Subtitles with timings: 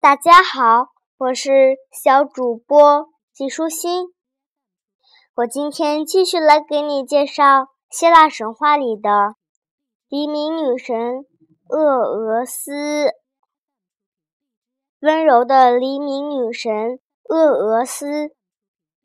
[0.00, 4.14] 大家好，我是小主播季舒心。
[5.34, 9.34] 我今天继续来给你介绍希腊神话里的
[10.08, 11.26] 黎明女神
[11.68, 13.10] 厄俄斯。
[15.00, 18.30] 温柔的黎明女神厄俄斯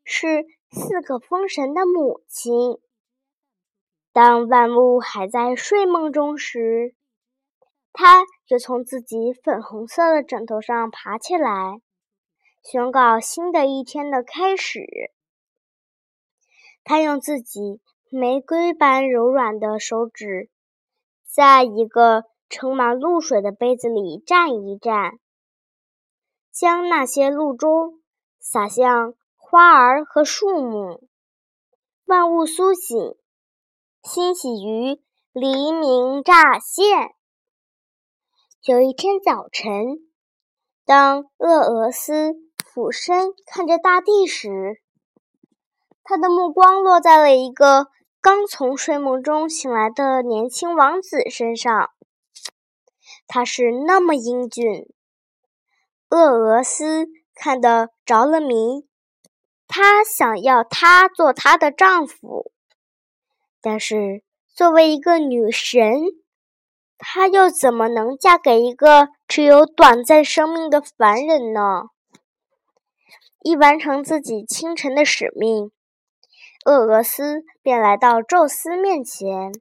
[0.04, 2.78] 是四个风神的母亲。
[4.12, 6.94] 当万物还在睡梦中时，
[7.96, 11.80] 他就从自己粉红色的枕头上爬起来，
[12.60, 15.12] 宣告新的一天的开始。
[16.82, 20.50] 他用自己玫瑰般柔软的手指，
[21.24, 25.18] 在一个盛满露水的杯子里蘸一蘸，
[26.50, 28.00] 将那些露珠
[28.40, 31.06] 洒向花儿和树木，
[32.06, 33.14] 万物苏醒，
[34.02, 35.00] 欣喜于
[35.32, 37.14] 黎明乍现。
[38.66, 39.98] 有一天早晨，
[40.86, 42.32] 当厄俄斯
[42.64, 44.80] 俯身看着大地时，
[46.02, 47.88] 他的目光落在了一个
[48.22, 51.90] 刚从睡梦中醒来的年轻王子身上。
[53.26, 54.86] 他是那么英俊，
[56.08, 58.88] 厄俄斯看得着了迷。
[59.68, 62.50] 他想要他做他的丈夫，
[63.60, 64.24] 但是
[64.54, 66.00] 作为一个女神，
[67.06, 71.90] 她又怎么能嫁给一个只有短暂生命的凡人呢？
[73.42, 75.70] 一完成自己清晨的使命。
[76.64, 79.52] 厄俄斯便来到宙斯面前，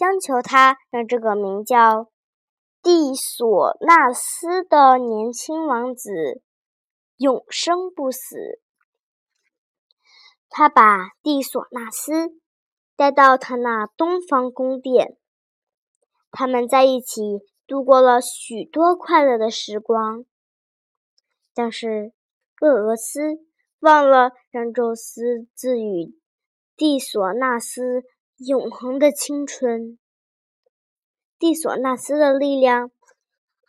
[0.00, 2.08] 央求他让这个名叫
[2.82, 6.42] 蒂索纳斯的年轻王子
[7.16, 8.60] 永生不死。
[10.50, 12.38] 他把蒂索纳斯
[12.96, 15.16] 带到他那东方宫殿，
[16.30, 20.24] 他们在一起度过了许多快乐的时光。
[21.54, 22.12] 但是，
[22.60, 23.46] 厄俄斯。
[23.80, 26.18] 忘了让宙斯赐予
[26.76, 28.02] 蒂索纳斯
[28.36, 30.00] 永恒的青春。
[31.38, 32.90] 蒂索纳斯的力量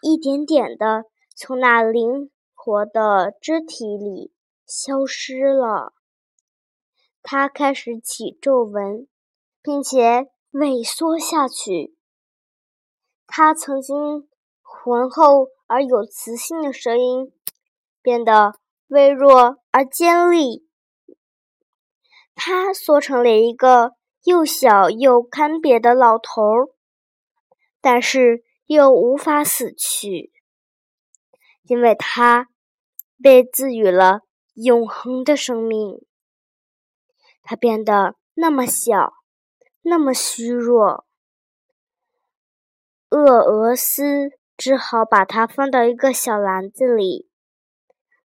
[0.02, 1.04] 一点点的
[1.36, 4.34] 从那灵活的肢体里
[4.66, 5.94] 消失了，
[7.22, 9.08] 他开始起皱纹，
[9.62, 11.96] 并且萎缩下去。
[13.30, 14.28] 他曾经
[14.62, 17.32] 浑厚而有磁性的声音
[18.02, 18.60] 变得。
[18.90, 20.68] 微弱而尖利，
[22.34, 23.92] 他缩成了一个
[24.24, 26.70] 又小又干瘪的老头儿，
[27.80, 30.32] 但是又无法死去，
[31.62, 32.50] 因为他
[33.22, 34.22] 被赐予了
[34.56, 36.04] 永恒的生命。
[37.44, 39.14] 他变得那么小，
[39.84, 41.06] 那么虚弱，
[43.10, 47.28] 厄俄斯只好把它放到一个小篮子里。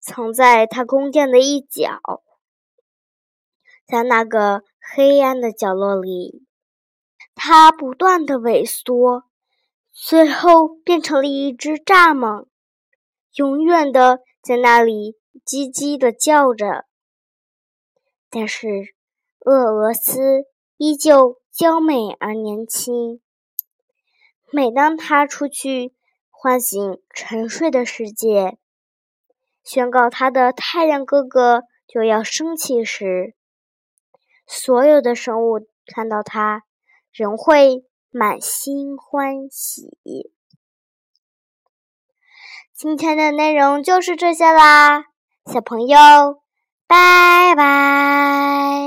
[0.00, 2.00] 藏在他宫殿的一角，
[3.86, 6.46] 在那个黑暗的角落里，
[7.34, 9.24] 它不断的萎缩，
[9.92, 12.46] 最后变成了一只蚱蜢，
[13.34, 16.86] 永远的在那里叽叽的叫着。
[18.30, 18.94] 但是，
[19.44, 20.44] 厄俄斯
[20.78, 23.20] 依旧娇美而年轻。
[24.52, 25.94] 每当他出去
[26.30, 28.58] 唤醒沉睡的世界。
[29.62, 33.34] 宣告他的太阳哥哥就要升起时，
[34.46, 36.64] 所有的生物看到他，
[37.12, 39.90] 仍会满心欢喜。
[42.74, 45.04] 今天的内容就是这些啦，
[45.44, 45.98] 小朋友，
[46.86, 48.80] 拜拜。